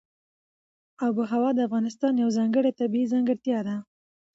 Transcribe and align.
آب 1.05 1.15
وهوا 1.19 1.49
د 1.55 1.59
افغانستان 1.67 2.13
یوه 2.21 2.35
ځانګړې 2.37 2.71
طبیعي 2.79 3.11
ځانګړتیا 3.13 3.59
ده. 3.67 3.75